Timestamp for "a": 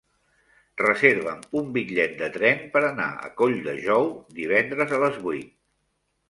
3.27-3.29, 4.99-5.03